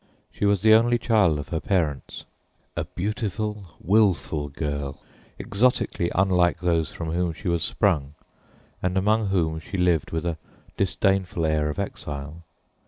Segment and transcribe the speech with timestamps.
[0.31, 2.25] She was the only child of her parents,
[2.75, 4.99] a beautiful, willful girl,
[5.37, 8.15] exotically unlike those from whom she was sprung
[8.81, 10.39] and among whom she lived with a
[10.75, 12.41] disdainful air of exile.